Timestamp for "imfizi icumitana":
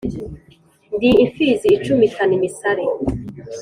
1.23-2.31